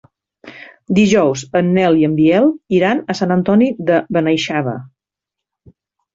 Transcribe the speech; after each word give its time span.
Dijous 0.99 1.43
en 1.59 1.69
Nel 1.75 1.99
i 1.99 2.07
en 2.07 2.15
Biel 2.21 2.49
iran 2.79 3.03
a 3.15 3.17
Sant 3.21 3.35
Antoni 3.37 3.69
de 3.93 4.01
Benaixeve. 4.19 4.75